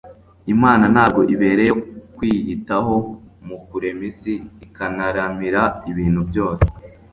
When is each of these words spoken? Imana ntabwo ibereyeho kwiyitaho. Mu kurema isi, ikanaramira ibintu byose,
Imana 0.53 0.85
ntabwo 0.93 1.21
ibereyeho 1.33 1.79
kwiyitaho. 2.15 2.95
Mu 3.47 3.57
kurema 3.67 4.03
isi, 4.09 4.33
ikanaramira 4.65 5.63
ibintu 5.91 6.21
byose, 6.29 6.65